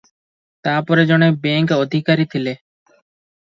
[0.67, 2.57] ତା'ପରେ ଜଣେ ବ୍ୟାଙ୍କ ଅଧିକାରୀ ଥିଲେ।